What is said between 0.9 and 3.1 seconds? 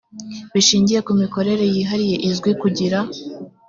ku mikorere yihariye izwi kugira